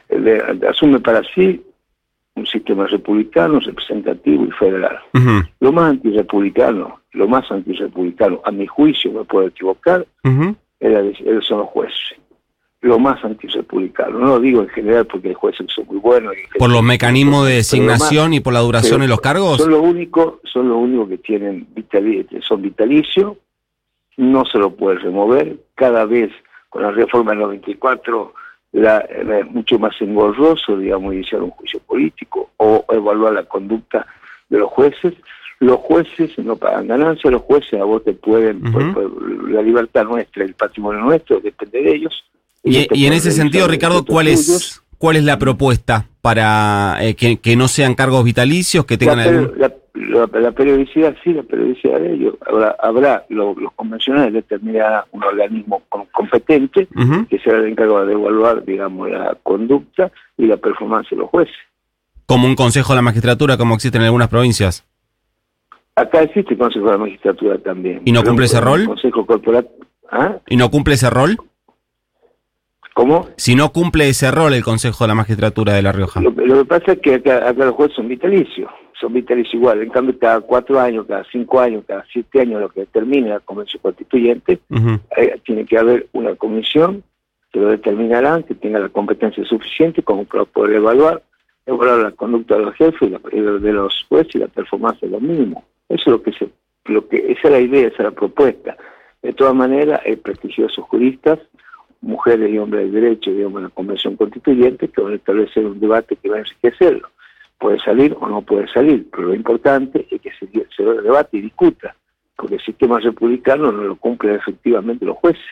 de, 0.09 0.67
asume 0.67 0.99
para 0.99 1.21
sí 1.35 1.61
un 2.35 2.45
sistema 2.45 2.87
republicano, 2.87 3.59
representativo 3.59 4.45
y 4.45 4.51
federal. 4.51 4.97
Uh 5.13 5.19
-huh. 5.19 5.49
Lo 5.59 5.71
más 5.71 5.91
antirepublicano, 5.91 7.01
lo 7.11 7.27
más 7.27 7.51
antirepublicano, 7.51 8.41
a 8.45 8.51
mi 8.51 8.65
juicio, 8.65 9.11
me 9.11 9.25
puedo 9.25 9.47
equivocar, 9.47 10.07
uh 10.23 10.29
-huh. 10.29 10.55
era, 10.79 11.01
era, 11.01 11.41
son 11.41 11.59
los 11.59 11.67
jueces. 11.67 12.15
Lo 12.81 12.97
más 12.97 13.23
antirepublicano. 13.25 14.19
No 14.19 14.25
lo 14.27 14.39
digo 14.39 14.61
en 14.61 14.69
general 14.69 15.05
porque 15.05 15.29
hay 15.29 15.33
jueces 15.33 15.67
que 15.67 15.73
son 15.73 15.85
muy 15.87 15.97
buenos. 15.97 16.33
¿Por 16.57 16.69
los 16.69 16.81
mecanismos 16.81 17.45
de 17.45 17.55
designación 17.55 18.29
más, 18.29 18.37
y 18.37 18.39
por 18.39 18.53
la 18.53 18.61
duración 18.61 19.01
de 19.01 19.09
los 19.09 19.19
cargos? 19.19 19.57
Son 19.57 19.71
lo 19.71 19.81
único, 19.81 20.39
son 20.45 20.69
lo 20.69 20.77
único 20.77 21.09
que 21.09 21.18
tienen 21.18 21.68
vitalicio, 21.75 22.42
son 22.42 22.61
vitalicios, 22.61 23.35
no 24.19 24.45
se 24.45 24.57
lo 24.57 24.76
puede 24.76 24.99
remover. 24.99 25.57
Cada 25.76 26.06
vez 26.06 26.30
con 26.69 26.83
la 26.83 26.92
reforma 26.92 27.31
del 27.31 27.40
94 27.40 28.33
era, 28.73 28.99
era, 28.99 29.45
mucho 29.45 29.80
más 29.80 29.95
engorroso, 30.02 30.78
digamos, 30.78 31.14
iniciar 31.14 31.42
un 31.42 31.52
juicio 31.52 31.80
político 31.80 32.52
o 32.57 32.85
evaluar 32.90 33.33
la 33.33 33.44
conducta 33.44 34.06
de 34.49 34.59
los 34.59 34.69
jueces. 34.69 35.14
Los 35.61 35.78
jueces 35.78 36.38
no 36.38 36.57
pagan 36.57 36.88
ganancias, 36.88 37.31
los 37.31 37.42
jueces 37.44 37.80
a 37.80 37.85
vos 37.85 38.04
te 38.04 38.14
pueden, 38.14 38.57
uh 38.57 38.69
-huh. 38.69 38.94
pues, 38.94 39.07
pues, 39.09 39.52
la 39.52 39.61
libertad 39.61 40.04
nuestra, 40.04 40.44
el 40.44 40.54
patrimonio 40.54 41.02
nuestro, 41.02 41.40
depende 41.40 41.81
de 41.81 41.95
ellos. 41.95 42.23
Y, 42.64 42.88
y 42.92 43.06
en 43.07 43.14
ese 43.14 43.31
sentido, 43.31 43.68
Ricardo, 43.68 44.04
¿cuál 44.06 44.28
es, 44.28 44.81
¿cuál 44.97 45.16
es 45.16 45.23
la 45.23 45.40
propuesta 45.40 46.07
para 46.21 46.97
eh, 47.02 47.16
que, 47.16 47.38
que, 47.38 47.56
no 47.56 47.69
sean 47.69 47.95
cargos 47.95 48.23
vitalicios, 48.26 48.85
que 48.85 48.97
tengan 48.97 49.18
la, 49.18 49.23
algún... 49.23 49.59
la, 49.59 49.73
la, 49.99 50.29
la, 50.39 50.51
periodicidad, 50.51 51.15
sí, 51.23 51.33
la 51.33 51.44
periodicidad 51.44 51.99
de 51.99 52.13
ellos. 52.13 52.35
Habrá, 52.47 52.75
habrá 52.81 53.25
lo, 53.29 53.53
los 53.56 53.73
convencionales 53.73 54.33
determinará 54.33 55.06
un 55.11 55.23
organismo 55.23 55.81
competente 56.11 56.87
uh 56.95 56.99
-huh. 56.99 57.27
que 57.27 57.39
será 57.39 57.57
el 57.57 57.68
encargado 57.68 58.06
de 58.06 58.13
evaluar, 58.13 58.63
digamos, 58.63 59.09
la 59.09 59.37
conducta 59.44 60.11
y 60.37 60.45
la 60.47 60.57
performance 60.57 61.09
de 61.09 61.18
los 61.18 61.29
jueces. 61.29 61.56
Como 62.25 62.47
un 62.47 62.56
consejo 62.56 62.94
de 62.94 62.97
la 62.97 63.01
magistratura, 63.01 63.57
como 63.57 63.75
existe 63.75 63.97
en 63.97 64.06
algunas 64.06 64.29
provincias. 64.29 64.85
Acá 65.95 66.21
existe 66.21 66.53
el 66.53 66.59
consejo 66.59 66.85
de 66.85 66.91
la 66.91 66.97
magistratura 66.97 67.57
también. 67.57 68.01
¿Y 68.06 68.11
no 68.11 68.23
cumple 68.23 68.45
ese 68.45 68.61
rol? 68.61 68.85
Consejo 68.85 69.25
corporativo. 69.25 69.85
¿Ah? 70.11 70.37
¿Y 70.47 70.56
no 70.56 70.69
cumple 70.71 70.94
ese 70.94 71.09
rol? 71.09 71.37
¿Cómo? 72.94 73.27
Si 73.37 73.56
no 73.56 73.71
cumple 73.71 74.09
ese 74.09 74.29
rol 74.31 74.53
el 74.53 74.63
Consejo 74.63 75.03
de 75.03 75.07
la 75.07 75.15
Magistratura 75.15 75.73
de 75.73 75.81
La 75.81 75.91
Rioja. 75.91 76.19
Lo, 76.19 76.31
lo 76.31 76.57
que 76.59 76.65
pasa 76.65 76.91
es 76.94 76.99
que 76.99 77.13
acá, 77.15 77.47
acá 77.47 77.65
los 77.65 77.75
jueces 77.75 77.95
son 77.95 78.07
vitalicios 78.09 78.69
son 78.99 79.13
vitalicios 79.13 79.53
igual. 79.53 79.81
En 79.81 79.89
cambio, 79.89 80.18
cada 80.19 80.41
cuatro 80.41 80.79
años, 80.79 81.06
cada 81.07 81.23
cinco 81.31 81.59
años, 81.59 81.83
cada 81.87 82.06
siete 82.11 82.41
años, 82.41 82.61
lo 82.61 82.69
que 82.69 82.81
determine 82.81 83.29
la 83.29 83.39
Convención 83.39 83.81
Constituyente, 83.81 84.59
uh 84.69 84.75
-huh. 84.75 84.99
eh, 85.18 85.39
tiene 85.45 85.65
que 85.65 85.77
haber 85.77 86.07
una 86.13 86.35
comisión 86.35 87.03
que 87.51 87.59
lo 87.59 87.69
determinará, 87.69 88.44
que 88.44 88.56
tenga 88.56 88.79
la 88.79 88.89
competencia 88.89 89.44
suficiente 89.45 90.03
como 90.03 90.25
para 90.25 90.45
poder 90.45 90.75
evaluar, 90.75 91.23
evaluar 91.65 91.99
la 91.99 92.11
conducta 92.11 92.57
de 92.57 92.65
los 92.65 92.75
jefes, 92.75 93.09
la, 93.09 93.19
de 93.19 93.73
los 93.73 94.06
jueces 94.07 94.35
y 94.35 94.39
la 94.39 94.47
performance 94.47 95.01
de 95.01 95.09
los 95.09 95.21
mismos. 95.21 95.63
Eso 95.87 96.01
es 96.01 96.07
lo 96.07 96.21
que 96.21 96.31
se, 96.33 96.49
lo 96.85 97.07
que, 97.07 97.18
esa 97.31 97.47
es 97.47 97.51
la 97.51 97.59
idea, 97.59 97.87
esa 97.87 97.97
es 97.97 98.03
la 98.03 98.11
propuesta. 98.11 98.77
De 99.23 99.33
todas 99.33 99.56
maneras, 99.56 100.01
hay 100.06 100.15
prestigiosos 100.15 100.85
juristas, 100.85 101.39
mujeres 102.01 102.49
y 102.51 102.57
hombres 102.57 102.91
de 102.91 103.01
derecho, 103.01 103.31
digamos, 103.31 103.57
en 103.57 103.63
la 103.65 103.69
Convención 103.69 104.15
Constituyente, 104.15 104.87
que 104.87 105.01
van 105.01 105.13
a 105.13 105.15
establecer 105.15 105.65
un 105.65 105.79
debate 105.79 106.15
que 106.15 106.29
va 106.29 106.37
a 106.37 106.39
enriquecerlo 106.39 107.09
puede 107.59 107.80
salir 107.80 108.16
o 108.19 108.28
no 108.28 108.42
puede 108.42 108.68
salir, 108.71 109.07
pero 109.11 109.28
lo 109.28 109.35
importante 109.35 110.07
es 110.09 110.21
que 110.21 110.31
se, 110.31 110.47
se 110.75 110.83
debate 110.83 111.37
y 111.37 111.42
discuta, 111.42 111.95
porque 112.35 112.56
el 112.56 112.61
sistema 112.61 112.99
republicano 112.99 113.71
no 113.71 113.83
lo 113.83 113.95
cumplen 113.97 114.35
efectivamente 114.35 115.06
los 115.06 115.18
jueces. 115.18 115.45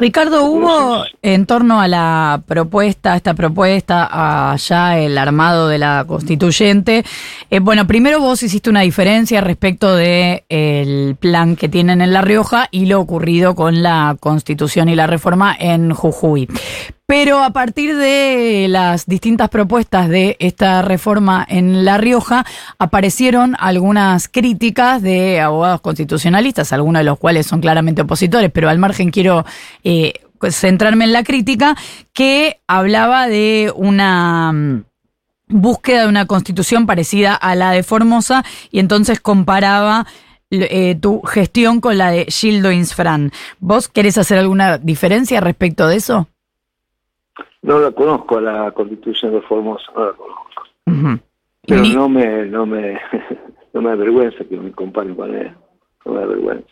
Ricardo, 0.00 0.46
hubo 0.46 1.04
en 1.20 1.44
torno 1.44 1.78
a 1.78 1.86
la 1.86 2.42
propuesta, 2.46 3.16
esta 3.16 3.34
propuesta, 3.34 4.52
allá 4.52 4.98
el 4.98 5.18
armado 5.18 5.68
de 5.68 5.76
la 5.76 6.04
constituyente. 6.06 7.04
Eh, 7.50 7.60
bueno, 7.60 7.86
primero 7.86 8.18
vos 8.18 8.42
hiciste 8.42 8.70
una 8.70 8.80
diferencia 8.80 9.42
respecto 9.42 9.94
de 9.94 10.44
el 10.48 11.16
plan 11.16 11.54
que 11.54 11.68
tienen 11.68 12.00
en 12.00 12.14
La 12.14 12.22
Rioja 12.22 12.68
y 12.70 12.86
lo 12.86 12.98
ocurrido 12.98 13.54
con 13.54 13.82
la 13.82 14.16
constitución 14.18 14.88
y 14.88 14.94
la 14.94 15.06
reforma 15.06 15.54
en 15.58 15.92
Jujuy. 15.92 16.48
Pero 17.10 17.42
a 17.42 17.50
partir 17.50 17.96
de 17.96 18.66
las 18.68 19.06
distintas 19.06 19.48
propuestas 19.48 20.08
de 20.08 20.36
esta 20.38 20.80
reforma 20.80 21.44
en 21.48 21.84
La 21.84 21.98
Rioja, 21.98 22.46
aparecieron 22.78 23.56
algunas 23.58 24.28
críticas 24.28 25.02
de 25.02 25.40
abogados 25.40 25.80
constitucionalistas, 25.80 26.72
algunos 26.72 27.00
de 27.00 27.04
los 27.06 27.18
cuales 27.18 27.48
son 27.48 27.60
claramente 27.60 28.02
opositores, 28.02 28.52
pero 28.52 28.68
al 28.68 28.78
margen 28.78 29.10
quiero 29.10 29.44
eh, 29.82 30.12
centrarme 30.50 31.04
en 31.04 31.12
la 31.12 31.24
crítica, 31.24 31.76
que 32.12 32.60
hablaba 32.68 33.26
de 33.26 33.72
una 33.74 34.52
mm, 34.52 34.84
búsqueda 35.48 36.02
de 36.02 36.08
una 36.08 36.26
constitución 36.26 36.86
parecida 36.86 37.34
a 37.34 37.56
la 37.56 37.72
de 37.72 37.82
Formosa 37.82 38.44
y 38.70 38.78
entonces 38.78 39.18
comparaba 39.18 40.06
eh, 40.52 40.94
tu 40.94 41.22
gestión 41.22 41.80
con 41.80 41.98
la 41.98 42.12
de 42.12 42.26
Gildo 42.26 42.70
Insfran. 42.70 43.32
¿Vos 43.58 43.88
querés 43.88 44.16
hacer 44.16 44.38
alguna 44.38 44.78
diferencia 44.78 45.40
respecto 45.40 45.88
de 45.88 45.96
eso? 45.96 46.28
No 47.62 47.78
la 47.78 47.90
conozco 47.90 48.40
la 48.40 48.70
constitución 48.72 49.32
de 49.32 49.42
Formosa, 49.42 49.90
no 49.94 50.06
la 50.06 50.12
conozco. 50.12 51.22
Pero 51.66 51.84
no 51.84 52.08
me, 52.08 52.46
no 52.46 52.66
me, 52.66 52.98
no 53.72 53.82
me 53.82 53.90
avergüenza 53.90 54.44
que 54.44 54.56
me 54.56 54.72
comparen 54.72 55.14
con 55.14 55.34
él. 55.34 55.52
No 56.04 56.12
me 56.12 56.22
avergüenza. 56.22 56.70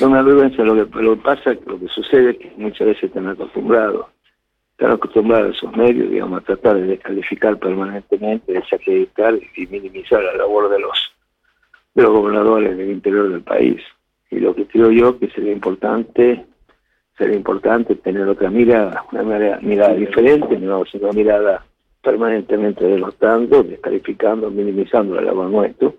No 0.00 0.10
me 0.10 0.18
avergüenza 0.18 0.62
lo 0.62 0.74
que, 0.74 1.02
lo 1.02 1.16
que 1.16 1.22
pasa, 1.22 1.56
lo 1.66 1.78
que 1.78 1.88
sucede 1.88 2.30
es 2.30 2.38
que 2.38 2.52
muchas 2.56 2.86
veces 2.86 3.04
están 3.04 3.28
acostumbrados, 3.28 4.06
están 4.72 4.92
acostumbrados 4.92 5.56
esos 5.56 5.76
medios, 5.76 6.10
digamos, 6.10 6.40
a 6.40 6.44
tratar 6.44 6.76
de 6.76 6.86
descalificar 6.86 7.58
permanentemente, 7.58 8.52
desacreditar 8.52 9.38
y 9.56 9.66
minimizar 9.66 10.22
la 10.22 10.34
labor 10.36 10.70
de 10.70 10.80
los 10.80 11.12
de 11.94 12.02
los 12.02 12.12
gobernadores 12.12 12.76
del 12.76 12.90
interior 12.90 13.30
del 13.30 13.42
país. 13.42 13.82
Y 14.30 14.38
lo 14.38 14.54
que 14.54 14.66
creo 14.66 14.90
yo 14.90 15.18
que 15.18 15.30
sería 15.30 15.52
importante 15.52 16.44
sería 17.16 17.36
importante 17.36 17.94
tener 17.96 18.28
otra 18.28 18.50
mirada, 18.50 19.04
una 19.12 19.22
mirada, 19.60 19.94
diferente, 19.94 20.58
no 20.58 20.84
una 21.00 21.12
mirada 21.12 21.64
permanentemente 22.02 22.84
derrotando, 22.84 23.62
descalificando, 23.62 24.50
minimizando 24.50 25.16
la 25.16 25.22
labor 25.22 25.50
nuestro. 25.50 25.94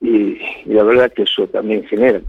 Y, 0.00 0.38
la 0.66 0.82
verdad 0.82 1.12
que 1.12 1.22
eso 1.22 1.46
también 1.46 1.84
genera, 1.84 2.20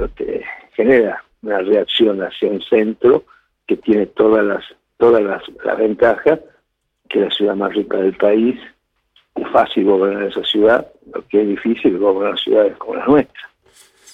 genera 0.73 1.23
una 1.41 1.59
reacción 1.59 2.21
hacia 2.21 2.49
un 2.49 2.61
centro 2.61 3.23
que 3.65 3.77
tiene 3.77 4.05
todas 4.07 4.45
las 4.45 4.63
todas 4.97 5.21
las, 5.21 5.43
las 5.63 5.77
ventajas, 5.77 6.39
que 7.09 7.19
es 7.19 7.25
la 7.25 7.31
ciudad 7.31 7.55
más 7.55 7.73
rica 7.73 7.97
del 7.97 8.15
país, 8.15 8.57
es 9.35 9.47
fácil 9.49 9.83
gobernar 9.85 10.23
esa 10.23 10.43
ciudad, 10.43 10.87
lo 11.13 11.25
que 11.27 11.41
es 11.41 11.47
difícil 11.47 11.97
gobernar 11.97 12.39
ciudades 12.39 12.77
como 12.77 12.95
las 12.95 13.07
nuestras 13.07 13.54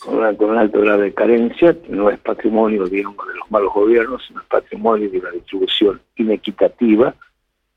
con, 0.01 0.15
un 0.15 0.57
alto 0.57 0.81
grado 0.81 1.01
de 1.01 1.13
carencia, 1.13 1.77
no 1.87 2.09
es 2.09 2.19
patrimonio, 2.19 2.87
digamos, 2.87 3.27
de 3.27 3.35
los 3.35 3.51
malos 3.51 3.71
gobiernos, 3.73 4.23
sino 4.27 4.41
es 4.41 4.47
patrimonio 4.47 5.09
de 5.09 5.19
una 5.19 5.29
distribución 5.29 6.01
inequitativa 6.15 7.13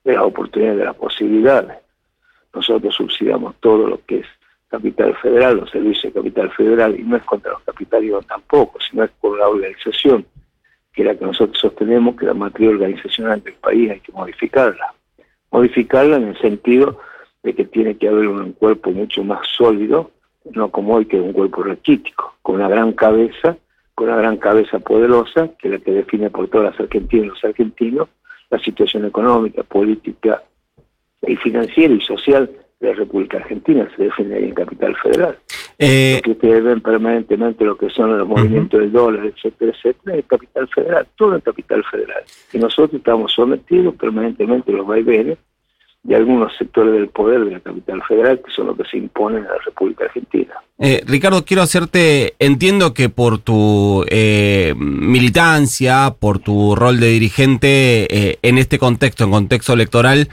de 0.04 0.12
las 0.14 0.22
oportunidades, 0.22 0.78
de 0.78 0.84
las 0.86 0.96
posibilidades. 0.96 1.76
Nosotros 2.54 2.94
subsidiamos 2.94 3.56
todo 3.60 3.86
lo 3.86 4.00
que 4.06 4.20
es 4.20 4.26
capital 4.68 5.14
federal, 5.16 5.58
los 5.58 5.70
servicios 5.70 6.14
de 6.14 6.20
capital 6.20 6.50
federal, 6.52 6.98
y 6.98 7.02
no 7.02 7.16
es 7.16 7.24
contra 7.24 7.52
los 7.52 7.62
capitalinos 7.62 8.26
tampoco, 8.26 8.78
sino 8.80 9.04
es 9.04 9.10
por 9.20 9.38
la 9.38 9.48
organización, 9.48 10.24
que 10.92 11.02
es 11.02 11.06
la 11.06 11.14
que 11.16 11.26
nosotros 11.26 11.58
sostenemos, 11.58 12.16
que 12.16 12.26
la 12.26 12.34
matriz 12.34 12.70
organizacional 12.70 13.42
del 13.42 13.54
país 13.54 13.90
hay 13.90 14.00
que 14.00 14.12
modificarla. 14.12 14.94
Modificarla 15.50 16.16
en 16.16 16.28
el 16.28 16.38
sentido 16.40 16.98
de 17.42 17.54
que 17.54 17.64
tiene 17.66 17.98
que 17.98 18.08
haber 18.08 18.28
un 18.28 18.52
cuerpo 18.52 18.90
mucho 18.90 19.22
más 19.22 19.46
sólido, 19.46 20.10
no 20.52 20.70
como 20.70 20.94
hoy 20.94 21.06
que 21.06 21.16
es 21.16 21.22
un 21.22 21.32
cuerpo 21.32 21.62
raquítico, 21.62 22.34
con 22.42 22.56
una 22.56 22.68
gran 22.68 22.92
cabeza, 22.92 23.56
con 23.94 24.08
una 24.08 24.16
gran 24.16 24.36
cabeza 24.36 24.78
poderosa, 24.78 25.50
que 25.58 25.68
es 25.68 25.74
la 25.74 25.80
que 25.80 25.92
define 25.92 26.30
por 26.30 26.48
todas 26.48 26.72
las 26.72 26.80
argentinas 26.80 27.26
y 27.26 27.28
los 27.28 27.44
argentinos 27.44 28.08
la 28.50 28.58
situación 28.58 29.04
económica, 29.04 29.62
política 29.62 30.42
y 31.26 31.36
financiera 31.36 31.94
y 31.94 32.00
social 32.00 32.50
de 32.80 32.88
la 32.88 32.94
República 32.94 33.38
Argentina, 33.38 33.88
se 33.96 34.04
define 34.04 34.36
ahí 34.36 34.44
en 34.44 34.54
Capital 34.54 34.94
Federal. 34.96 35.38
Eh, 35.78 36.20
que 36.22 36.32
ustedes 36.32 36.62
ven 36.62 36.80
permanentemente 36.80 37.64
lo 37.64 37.76
que 37.76 37.90
son 37.90 38.16
los 38.16 38.28
movimientos 38.28 38.78
del 38.78 38.92
dólar, 38.92 39.26
etcétera, 39.26 39.72
etcétera, 39.72 40.16
es 40.16 40.24
Capital 40.26 40.68
Federal, 40.68 41.06
todo 41.16 41.34
en 41.34 41.40
Capital 41.40 41.84
Federal. 41.90 42.22
Y 42.52 42.58
nosotros 42.58 42.94
estamos 42.94 43.32
sometidos 43.32 43.94
permanentemente 43.96 44.70
a 44.70 44.76
los 44.76 44.86
vaivenes 44.86 45.38
de 46.04 46.14
algunos 46.14 46.54
sectores 46.58 46.92
del 46.92 47.08
poder 47.08 47.44
de 47.46 47.52
la 47.52 47.60
capital 47.60 48.02
federal, 48.06 48.40
que 48.44 48.52
son 48.52 48.66
los 48.66 48.76
que 48.76 48.84
se 48.84 48.98
imponen 48.98 49.44
a 49.46 49.54
la 49.54 49.58
República 49.64 50.04
Argentina. 50.04 50.54
Eh, 50.78 51.02
Ricardo, 51.06 51.44
quiero 51.46 51.62
hacerte, 51.62 52.34
entiendo 52.38 52.92
que 52.92 53.08
por 53.08 53.38
tu 53.38 54.04
eh, 54.08 54.74
militancia, 54.76 56.14
por 56.18 56.40
tu 56.40 56.76
rol 56.76 57.00
de 57.00 57.08
dirigente 57.08 58.06
eh, 58.10 58.38
en 58.42 58.58
este 58.58 58.78
contexto, 58.78 59.24
en 59.24 59.30
contexto 59.30 59.72
electoral, 59.72 60.28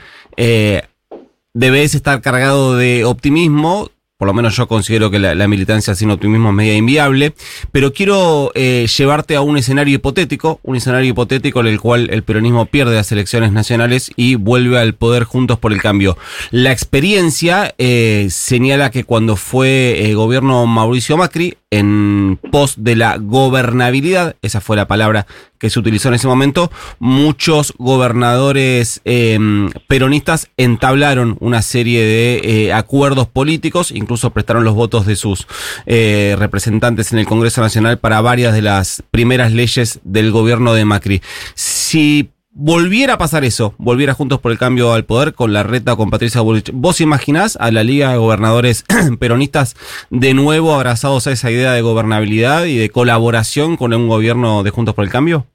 debes 1.54 1.94
estar 1.94 2.20
cargado 2.20 2.76
de 2.76 3.04
optimismo, 3.06 3.88
por 4.22 4.28
lo 4.28 4.34
menos 4.34 4.54
yo 4.54 4.68
considero 4.68 5.10
que 5.10 5.18
la, 5.18 5.48
militancia 5.48 5.96
sin 5.96 6.12
optimismo 6.12 6.50
es 6.50 6.54
media 6.54 6.76
inviable, 6.76 7.34
pero 7.72 7.92
quiero 7.92 8.52
eh, 8.54 8.86
llevarte 8.96 9.34
a 9.34 9.40
un 9.40 9.56
escenario 9.56 9.96
hipotético, 9.96 10.60
un 10.62 10.76
escenario 10.76 11.10
hipotético 11.10 11.58
en 11.58 11.66
el 11.66 11.80
cual 11.80 12.08
el 12.08 12.22
peronismo 12.22 12.66
pierde 12.66 12.94
las 12.94 13.10
elecciones 13.10 13.50
nacionales 13.50 14.12
y 14.14 14.36
vuelve 14.36 14.78
al 14.78 14.94
poder 14.94 15.24
juntos 15.24 15.58
por 15.58 15.72
el 15.72 15.82
cambio. 15.82 16.16
La 16.52 16.70
experiencia 16.70 17.74
eh, 17.78 18.28
señala 18.30 18.92
que 18.92 19.02
cuando 19.02 19.34
fue 19.34 20.08
eh, 20.08 20.14
gobierno 20.14 20.66
Mauricio 20.66 21.16
Macri, 21.16 21.56
en 21.72 22.38
pos 22.52 22.74
de 22.76 22.94
la 22.94 23.16
gobernabilidad, 23.16 24.36
esa 24.42 24.60
fue 24.60 24.76
la 24.76 24.86
palabra 24.86 25.26
que 25.62 25.70
se 25.70 25.78
utilizó 25.78 26.08
en 26.08 26.14
ese 26.14 26.26
momento, 26.26 26.72
muchos 26.98 27.72
gobernadores 27.78 29.00
em, 29.04 29.70
peronistas 29.86 30.48
entablaron 30.56 31.36
una 31.38 31.62
serie 31.62 32.02
de 32.02 32.40
eh, 32.42 32.72
acuerdos 32.72 33.28
políticos, 33.28 33.92
incluso 33.92 34.30
prestaron 34.30 34.64
los 34.64 34.74
votos 34.74 35.06
de 35.06 35.14
sus 35.14 35.46
eh, 35.86 36.34
representantes 36.36 37.12
en 37.12 37.20
el 37.20 37.26
Congreso 37.26 37.60
Nacional 37.60 38.00
para 38.00 38.20
varias 38.20 38.54
de 38.54 38.62
las 38.62 39.04
primeras 39.12 39.52
leyes 39.52 40.00
del 40.02 40.32
gobierno 40.32 40.74
de 40.74 40.84
Macri. 40.84 41.22
Si 41.54 42.30
volviera 42.54 43.14
a 43.14 43.18
pasar 43.18 43.44
eso, 43.44 43.74
volviera 43.78 44.14
Juntos 44.14 44.40
por 44.40 44.52
el 44.52 44.58
Cambio 44.58 44.92
al 44.92 45.04
poder 45.04 45.34
con 45.34 45.52
la 45.52 45.62
reta 45.62 45.96
con 45.96 46.10
Patricia 46.10 46.40
Bullrich, 46.40 46.70
¿vos 46.72 47.00
imaginás 47.00 47.56
a 47.56 47.70
la 47.70 47.82
Liga 47.82 48.10
de 48.10 48.18
Gobernadores 48.18 48.84
Peronistas 49.18 49.74
de 50.10 50.34
nuevo 50.34 50.74
abrazados 50.74 51.26
a 51.26 51.32
esa 51.32 51.50
idea 51.50 51.72
de 51.72 51.82
gobernabilidad 51.82 52.64
y 52.66 52.76
de 52.76 52.90
colaboración 52.90 53.76
con 53.76 53.94
un 53.94 54.08
gobierno 54.08 54.62
de 54.62 54.70
Juntos 54.70 54.94
por 54.94 55.04
el 55.04 55.10
Cambio? 55.10 55.46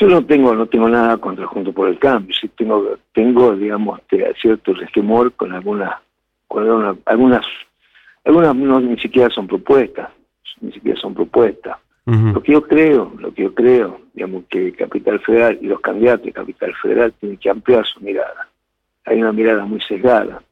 Yo 0.00 0.06
no 0.08 0.24
tengo 0.24 0.54
no 0.54 0.66
tengo 0.66 0.88
nada 0.88 1.16
contra 1.18 1.46
Juntos 1.46 1.74
por 1.74 1.88
el 1.88 1.98
Cambio, 1.98 2.34
sí 2.38 2.48
tengo 2.56 2.98
tengo 3.12 3.54
digamos 3.54 4.00
este, 4.00 4.34
cierto 4.40 4.74
resquemor 4.74 5.32
con 5.32 5.52
algunas 5.52 5.94
con 6.48 6.68
algunas 6.68 6.96
algunas 8.24 8.54
no, 8.54 8.80
ni 8.80 8.98
siquiera 8.98 9.30
son 9.30 9.46
propuestas, 9.46 10.10
ni 10.60 10.72
siquiera 10.72 11.00
son 11.00 11.14
propuestas 11.14 11.78
lo 12.08 12.42
que 12.42 12.52
yo 12.52 12.62
creo, 12.62 13.12
lo 13.18 13.34
que 13.34 13.42
yo 13.42 13.54
creo, 13.54 14.00
digamos 14.14 14.44
que 14.48 14.72
Capital 14.72 15.20
Federal 15.20 15.58
y 15.60 15.66
los 15.66 15.80
candidatos 15.80 16.24
de 16.24 16.32
Capital 16.32 16.74
Federal 16.80 17.12
tienen 17.20 17.36
que 17.36 17.50
ampliar 17.50 17.84
su 17.84 18.00
mirada. 18.00 18.48
Hay 19.04 19.20
una 19.20 19.32
mirada 19.32 19.66
muy 19.66 19.80
sesgada. 19.82 20.42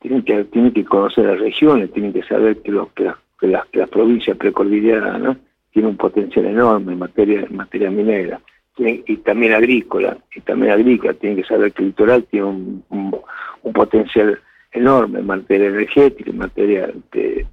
Tienen 0.00 0.22
que, 0.22 0.42
tienen 0.44 0.72
que 0.72 0.84
conocer 0.84 1.26
las 1.26 1.38
regiones, 1.38 1.92
tienen 1.92 2.12
que 2.12 2.24
saber 2.24 2.60
que, 2.60 2.72
los, 2.72 2.88
que, 2.92 3.04
las, 3.04 3.16
que 3.38 3.46
las, 3.46 3.66
que 3.66 3.78
las 3.78 3.88
provincias 3.88 4.36
precordilleranas 4.36 5.36
tienen 5.72 5.90
un 5.90 5.96
potencial 5.96 6.44
enorme 6.46 6.94
en 6.94 6.98
materia, 6.98 7.40
en 7.40 7.56
materia 7.56 7.88
minera. 7.88 8.40
Y 8.78 9.16
también 9.18 9.54
agrícola, 9.54 10.18
y 10.34 10.40
también 10.40 10.72
agrícola, 10.72 11.14
tienen 11.14 11.40
que 11.40 11.48
saber 11.48 11.72
que 11.72 11.82
el 11.82 11.88
litoral 11.88 12.24
tiene 12.24 12.46
un, 12.46 12.84
un, 12.90 13.72
potencial 13.72 14.38
enorme 14.72 15.20
en 15.20 15.26
materia 15.26 15.68
energética, 15.68 16.30
en 16.30 16.38
materia 16.38 16.90
de, 17.12 17.46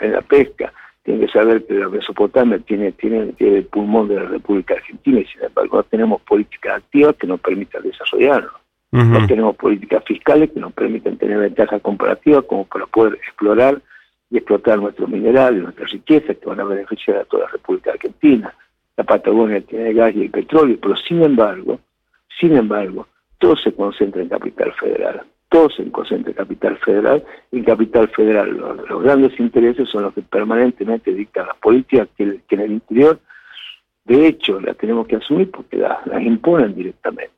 en 0.00 0.12
la 0.12 0.22
pesca, 0.22 0.72
tiene 1.10 1.26
que 1.26 1.32
saber 1.32 1.66
que 1.66 1.74
la 1.74 1.88
Mesopotamia 1.88 2.60
tiene, 2.60 2.92
tiene, 2.92 3.34
el 3.40 3.64
pulmón 3.64 4.06
de 4.06 4.14
la 4.14 4.26
República 4.26 4.74
Argentina 4.74 5.18
y 5.18 5.24
sin 5.26 5.42
embargo 5.42 5.78
no 5.78 5.82
tenemos 5.82 6.22
políticas 6.22 6.76
activas 6.76 7.16
que 7.16 7.26
nos 7.26 7.40
permitan 7.40 7.82
desarrollarlo. 7.82 8.52
No 8.92 9.26
tenemos 9.26 9.54
políticas 9.56 10.02
fiscales 10.04 10.50
que 10.50 10.58
nos 10.58 10.72
permitan 10.72 11.16
tener 11.16 11.38
ventajas 11.38 11.80
comparativas 11.80 12.44
como 12.44 12.64
para 12.64 12.86
poder 12.86 13.14
explorar 13.14 13.80
y 14.30 14.36
explotar 14.36 14.78
nuestros 14.78 15.08
minerales, 15.08 15.62
nuestras 15.62 15.90
riquezas 15.90 16.36
que 16.36 16.46
van 16.46 16.60
a 16.60 16.64
beneficiar 16.64 17.18
a 17.18 17.24
toda 17.24 17.44
la 17.44 17.50
República 17.50 17.92
Argentina. 17.92 18.54
La 18.96 19.04
Patagonia 19.04 19.60
tiene 19.60 19.92
gas 19.92 20.14
y 20.14 20.22
el 20.22 20.30
petróleo, 20.30 20.76
pero 20.80 20.96
sin 20.96 21.22
embargo, 21.22 21.80
sin 22.40 22.56
embargo, 22.56 23.06
todo 23.38 23.56
se 23.56 23.72
concentra 23.72 24.22
en 24.22 24.28
Capital 24.28 24.72
Federal. 24.74 25.22
Todos 25.50 25.78
en 25.80 25.90
Capital 25.90 26.78
Federal, 26.78 27.24
en 27.50 27.64
Capital 27.64 28.08
Federal 28.10 28.56
los, 28.56 29.02
grandes 29.02 29.38
intereses 29.38 29.88
son 29.88 30.04
los 30.04 30.14
que 30.14 30.22
permanentemente 30.22 31.12
dictan 31.12 31.48
las 31.48 31.56
políticas 31.56 32.08
que, 32.16 32.40
en 32.48 32.60
el 32.60 32.72
interior, 32.72 33.18
de 34.04 34.28
hecho, 34.28 34.60
las 34.60 34.76
tenemos 34.76 35.08
que 35.08 35.16
asumir 35.16 35.50
porque 35.50 35.76
las, 35.76 35.98
imponen 36.22 36.74
directamente. 36.74 37.32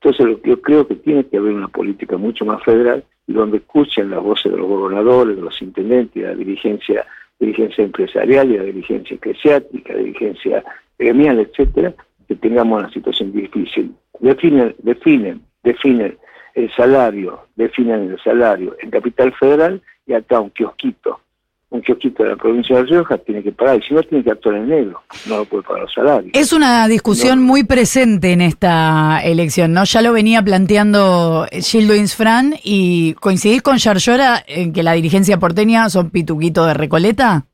Entonces 0.00 0.26
lo 0.26 0.40
que 0.40 0.50
yo 0.50 0.62
creo 0.62 0.88
que 0.88 0.94
tiene 0.96 1.26
que 1.26 1.36
haber 1.36 1.52
una 1.52 1.68
política 1.68 2.16
mucho 2.16 2.46
más 2.46 2.62
federal 2.64 3.04
y 3.26 3.34
donde 3.34 3.58
escuchen 3.58 4.10
las 4.10 4.22
voces 4.22 4.50
de 4.50 4.56
los 4.56 4.66
gobernadores, 4.66 5.36
de 5.36 5.42
los 5.42 5.60
intendentes, 5.60 6.22
de 6.22 6.28
la 6.28 6.34
dirigencia, 6.34 7.06
dirigencia 7.38 7.84
empresarial 7.84 8.50
y 8.50 8.56
la 8.56 8.64
dirigencia 8.64 9.16
eclesiástica, 9.16 9.94
dirigencia 9.94 10.64
gremial, 10.98 11.40
etcétera, 11.40 11.92
que 12.26 12.36
tengamos 12.36 12.80
una 12.80 12.90
situación 12.90 13.32
difícil. 13.32 13.94
Definen, 14.18 14.74
definen, 14.78 15.42
definen 15.62 16.16
el 16.54 16.70
salario, 16.74 17.46
definen 17.56 18.10
el 18.10 18.22
salario 18.22 18.76
en 18.80 18.90
Capital 18.90 19.32
Federal 19.34 19.82
y 20.06 20.14
acá 20.14 20.40
un 20.40 20.50
kiosquito 20.50 21.20
un 21.70 21.82
kiosquito 21.82 22.24
de 22.24 22.30
la 22.30 22.36
provincia 22.36 22.76
de 22.76 22.82
Rioja 22.82 23.16
tiene 23.18 23.42
que 23.42 23.52
pagar, 23.52 23.78
y 23.78 23.82
si 23.82 23.94
no 23.94 24.02
tiene 24.02 24.24
que 24.24 24.30
actuar 24.32 24.56
en 24.56 24.68
negro, 24.68 25.02
no 25.28 25.38
lo 25.38 25.44
puede 25.44 25.62
pagar 25.62 25.82
los 25.82 25.92
salarios. 25.92 26.32
Es 26.34 26.52
una 26.52 26.86
discusión 26.88 27.40
muy 27.42 27.62
presente 27.62 28.32
en 28.32 28.40
esta 28.40 29.20
elección, 29.22 29.72
¿no? 29.72 29.84
Ya 29.84 30.02
lo 30.02 30.12
venía 30.12 30.42
planteando 30.42 31.46
Gildo 31.52 31.94
Insfran 31.94 32.54
y 32.64 33.14
coincidís 33.14 33.62
con 33.62 33.78
Yarlora 33.78 34.42
en 34.48 34.72
que 34.72 34.82
la 34.82 34.94
dirigencia 34.94 35.38
porteña 35.38 35.88
son 35.90 36.10
pituquitos 36.10 36.66
de 36.66 36.74
Recoleta. 36.74 37.46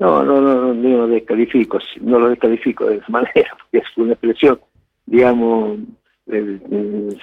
No, 0.00 0.24
no, 0.24 0.40
no, 0.40 0.74
no, 0.74 0.88
lo 0.96 1.06
descalifico, 1.06 1.78
no 2.00 2.18
lo 2.18 2.30
descalifico 2.30 2.86
de 2.86 2.96
esa 2.96 3.06
manera, 3.10 3.56
porque 3.58 3.78
es 3.78 3.96
una 3.96 4.12
expresión, 4.12 4.58
digamos, 5.06 5.78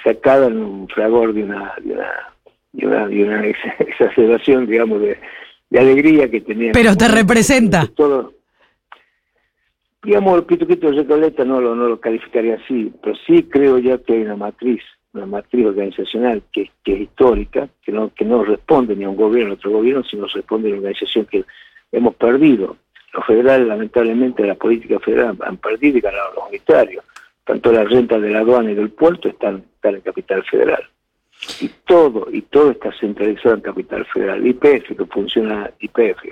sacada 0.02 0.46
en 0.46 0.58
un 0.58 0.88
fragor 0.88 1.32
de 1.32 1.44
una, 1.44 1.74
de 1.82 1.92
una, 1.92 2.10
de 2.72 2.86
una, 2.86 3.08
de 3.08 3.24
una 3.24 3.46
exacerbación, 3.46 4.66
digamos, 4.66 5.00
de 5.00 5.18
de 5.70 5.78
alegría 5.78 6.30
que 6.30 6.40
tenía. 6.40 6.72
Pero 6.72 6.96
te 6.96 7.08
representa. 7.08 7.86
Todo, 7.94 8.34
digamos, 10.02 10.38
el 10.38 10.44
Pituquito 10.44 10.90
de 10.90 10.98
Recoleta 10.98 11.44
no 11.44 11.60
lo, 11.60 11.74
no 11.74 11.88
lo 11.88 12.00
calificaría 12.00 12.56
así, 12.56 12.92
pero 13.02 13.16
sí 13.26 13.44
creo 13.44 13.78
ya 13.78 13.98
que 13.98 14.14
hay 14.14 14.22
una 14.22 14.36
matriz, 14.36 14.82
una 15.12 15.26
matriz 15.26 15.66
organizacional 15.66 16.42
que, 16.52 16.70
que 16.84 16.94
es 16.94 17.00
histórica, 17.02 17.68
que 17.82 17.92
no, 17.92 18.12
que 18.14 18.24
no 18.24 18.44
responde 18.44 18.96
ni 18.96 19.04
a 19.04 19.10
un 19.10 19.16
gobierno 19.16 19.48
ni 19.48 19.54
a 19.54 19.58
otro 19.58 19.70
gobierno, 19.72 20.04
sino 20.04 20.26
responde 20.26 20.68
a 20.68 20.72
una 20.72 20.78
organización 20.78 21.26
que 21.26 21.44
hemos 21.92 22.14
perdido. 22.14 22.76
Los 23.12 23.24
federales, 23.24 23.66
lamentablemente, 23.66 24.46
la 24.46 24.54
política 24.54 24.98
federal 25.00 25.36
han 25.40 25.56
perdido 25.56 25.98
y 25.98 26.00
ganado 26.02 26.34
los 26.34 26.48
unitarios. 26.48 27.04
Tanto 27.48 27.72
la 27.72 27.82
renta 27.82 28.20
de 28.20 28.28
la 28.28 28.40
aduana 28.40 28.70
y 28.70 28.74
del 28.74 28.90
puerto 28.90 29.28
están, 29.28 29.64
están 29.74 29.94
en 29.94 30.02
capital 30.02 30.44
federal 30.44 30.86
y 31.60 31.68
todo, 31.86 32.28
y 32.30 32.42
todo 32.42 32.72
está 32.72 32.92
centralizado 32.92 33.54
en 33.54 33.60
Capital 33.62 34.04
Federal. 34.06 34.46
IPF, 34.46 34.96
que 34.96 35.06
funciona 35.06 35.70
IPF. 35.80 36.24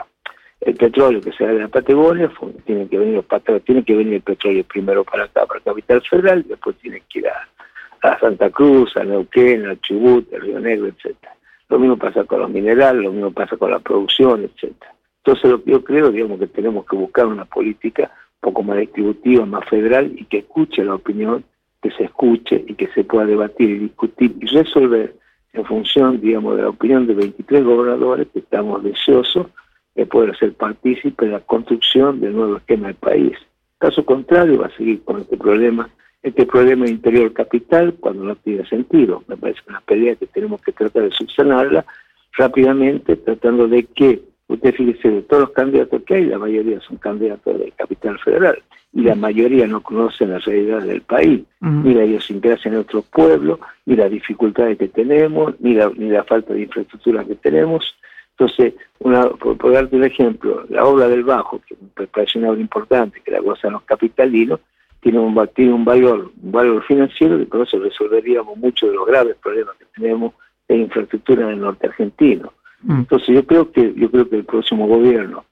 El 0.60 0.74
petróleo 0.74 1.22
que 1.22 1.32
se 1.32 1.44
da 1.44 1.52
de 1.52 1.60
la 1.60 1.68
Patagonia, 1.68 2.30
tiene 2.66 2.86
que 2.88 2.98
venir 2.98 3.24
tiene 3.64 3.84
que 3.84 3.94
venir 3.96 4.14
el 4.14 4.20
petróleo 4.20 4.64
primero 4.64 5.04
para 5.04 5.24
acá, 5.24 5.46
para 5.46 5.60
Capital 5.60 6.02
Federal, 6.02 6.42
y 6.44 6.48
después 6.48 6.76
tiene 6.76 7.02
que 7.08 7.20
ir 7.20 7.28
a, 7.28 8.18
Santa 8.20 8.50
Cruz, 8.50 8.96
a 8.96 9.04
Neuquén, 9.04 9.66
a 9.66 9.80
Chubut, 9.80 10.32
a 10.34 10.38
Río 10.38 10.60
Negro, 10.60 10.86
etcétera. 10.86 11.34
Lo 11.70 11.78
mismo 11.78 11.96
pasa 11.96 12.24
con 12.24 12.40
los 12.40 12.50
minerales, 12.50 13.02
lo 13.02 13.10
mismo 13.10 13.32
pasa 13.32 13.56
con 13.56 13.70
la 13.70 13.80
producción, 13.80 14.44
etcétera. 14.44 14.92
Entonces 15.24 15.50
lo 15.50 15.64
que 15.64 15.70
yo 15.72 15.82
creo, 15.82 16.12
digamos, 16.12 16.38
que 16.38 16.46
tenemos 16.46 16.86
que 16.86 16.94
buscar 16.94 17.26
una 17.26 17.44
política 17.44 18.12
poco 18.40 18.62
más 18.62 18.78
distributiva, 18.78 19.44
más 19.46 19.68
federal 19.68 20.12
y 20.16 20.24
que 20.24 20.38
escuche 20.38 20.84
la 20.84 20.94
opinión 20.94 21.44
que 21.82 21.90
se 21.90 22.04
escuche 22.04 22.64
y 22.66 22.74
que 22.74 22.88
se 22.88 23.04
pueda 23.04 23.26
debatir 23.26 23.70
y 23.70 23.78
discutir 23.78 24.36
y 24.40 24.46
resolver 24.46 25.14
en 25.52 25.64
función, 25.64 26.20
digamos, 26.20 26.56
de 26.56 26.62
la 26.62 26.68
opinión 26.70 27.06
de 27.06 27.14
23 27.14 27.64
gobernadores 27.64 28.28
que 28.32 28.40
estamos 28.40 28.82
deseosos 28.82 29.46
de 29.94 30.06
poder 30.06 30.36
ser 30.36 30.52
partícipes 30.52 31.28
de 31.28 31.32
la 31.32 31.40
construcción 31.40 32.20
del 32.20 32.34
nuevo 32.34 32.58
esquema 32.58 32.88
del 32.88 32.96
país. 32.96 33.38
Caso 33.78 34.04
contrario, 34.04 34.60
va 34.60 34.66
a 34.66 34.76
seguir 34.76 35.02
con 35.04 35.20
este 35.20 35.36
problema, 35.36 35.88
este 36.22 36.44
problema 36.44 36.88
interior 36.88 37.32
capital 37.32 37.94
cuando 37.94 38.24
no 38.24 38.36
tiene 38.36 38.66
sentido. 38.68 39.22
Me 39.26 39.36
parece 39.36 39.60
una 39.68 39.80
pelea 39.80 40.16
que 40.16 40.26
tenemos 40.26 40.60
que 40.60 40.72
tratar 40.72 41.04
de 41.04 41.10
subsanarla 41.12 41.84
rápidamente, 42.32 43.16
tratando 43.16 43.68
de 43.68 43.84
que 43.84 44.22
Usted 44.48 44.74
fíjese, 44.74 45.10
de 45.10 45.22
todos 45.22 45.42
los 45.42 45.50
candidatos 45.50 46.02
que 46.04 46.14
hay, 46.14 46.24
la 46.26 46.38
mayoría 46.38 46.80
son 46.80 46.96
candidatos 46.98 47.58
de 47.58 47.72
capital 47.72 48.18
federal 48.20 48.62
y 48.92 49.02
la 49.02 49.14
mayoría 49.14 49.66
no 49.66 49.82
conocen 49.82 50.30
la 50.30 50.38
realidad 50.38 50.82
del 50.82 51.02
país, 51.02 51.42
ni 51.60 51.92
la 51.92 52.04
idiosincrasia 52.04 52.70
en 52.70 52.78
otros 52.78 53.04
pueblos, 53.06 53.58
ni 53.84 53.96
las 53.96 54.10
dificultades 54.10 54.78
que 54.78 54.88
tenemos, 54.88 55.54
ni 55.60 55.74
la, 55.74 55.90
ni 55.94 56.08
la 56.08 56.24
falta 56.24 56.54
de 56.54 56.62
infraestructura 56.62 57.24
que 57.24 57.34
tenemos. 57.34 57.94
Entonces, 58.38 58.74
una, 59.00 59.28
por, 59.28 59.72
darte 59.72 59.96
un 59.96 60.04
ejemplo, 60.04 60.64
la 60.70 60.84
obra 60.84 61.08
del 61.08 61.24
Bajo, 61.24 61.60
que 61.66 61.76
me 61.98 62.06
parece 62.06 62.38
una 62.38 62.50
obra 62.50 62.60
importante, 62.60 63.20
que 63.22 63.32
la 63.32 63.40
gozan 63.40 63.72
los 63.72 63.82
capitalinos, 63.82 64.60
tiene 65.00 65.18
un, 65.18 65.48
tiene 65.54 65.72
un 65.72 65.84
valor, 65.84 66.30
un 66.42 66.52
valor 66.52 66.82
financiero 66.84 67.36
que 67.36 67.48
con 67.48 67.62
eso 67.62 67.78
resolveríamos 67.78 68.56
muchos 68.56 68.88
de 68.88 68.96
los 68.96 69.06
graves 69.06 69.36
problemas 69.42 69.76
que 69.76 69.84
tenemos 69.94 70.32
de 70.68 70.76
infraestructura 70.78 71.42
en 71.44 71.50
el 71.50 71.60
norte 71.60 71.86
argentino. 71.86 72.52
Mm. 72.82 72.98
Entonces 73.00 73.28
yo 73.28 73.46
creo 73.46 73.70
que 73.72 73.94
yo 73.94 74.10
creo 74.10 74.28
que 74.28 74.36
el 74.36 74.44
próximo 74.44 74.86
gobierno, 74.86 75.44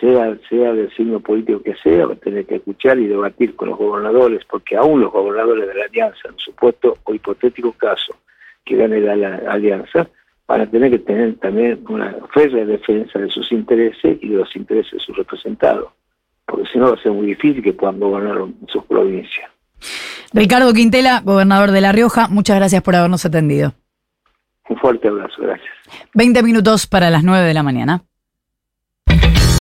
sea 0.00 0.36
sea 0.48 0.72
del 0.72 0.90
signo 0.94 1.20
político 1.20 1.62
que 1.62 1.74
sea, 1.76 2.06
va 2.06 2.14
a 2.14 2.16
tener 2.16 2.46
que 2.46 2.56
escuchar 2.56 2.98
y 2.98 3.06
debatir 3.06 3.56
con 3.56 3.70
los 3.70 3.78
gobernadores, 3.78 4.44
porque 4.48 4.76
aún 4.76 5.00
los 5.00 5.12
gobernadores 5.12 5.66
de 5.66 5.74
la 5.74 5.84
alianza, 5.84 6.28
en 6.28 6.38
supuesto 6.38 6.98
o 7.04 7.14
hipotético 7.14 7.72
caso 7.72 8.14
que 8.64 8.76
gane 8.76 9.00
la, 9.00 9.36
alianza, 9.50 10.08
van 10.46 10.60
a 10.62 10.66
tener 10.66 10.90
que 10.90 10.98
tener 10.98 11.36
también 11.36 11.84
una 11.88 12.14
férrea 12.32 12.64
defensa 12.64 13.18
de 13.18 13.30
sus 13.30 13.50
intereses 13.52 14.18
y 14.20 14.28
de 14.28 14.36
los 14.36 14.54
intereses 14.56 14.92
de 14.92 15.00
sus 15.00 15.16
representados, 15.16 15.92
porque 16.46 16.68
si 16.70 16.78
no 16.78 16.88
va 16.88 16.94
a 16.94 17.02
ser 17.02 17.12
muy 17.12 17.26
difícil 17.26 17.62
que 17.62 17.72
puedan 17.72 17.98
gobernar 17.98 18.38
sus 18.68 18.84
provincias. 18.84 19.50
Ricardo 20.32 20.72
Quintela, 20.72 21.22
gobernador 21.24 21.70
de 21.70 21.80
La 21.80 21.92
Rioja, 21.92 22.28
muchas 22.28 22.56
gracias 22.56 22.82
por 22.82 22.94
habernos 22.94 23.24
atendido. 23.24 23.74
Un 24.68 24.76
fuerte 24.76 25.08
abrazo, 25.08 25.40
gracias. 25.40 25.70
20 26.14 26.42
minutos 26.42 26.86
para 26.86 27.10
las 27.10 27.24
9 27.24 27.46
de 27.46 27.54
la 27.54 27.62
mañana. 27.62 28.02